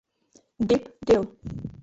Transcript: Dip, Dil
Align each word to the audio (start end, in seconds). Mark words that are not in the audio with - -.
Dip, 0.69 0.89
Dil 1.05 1.29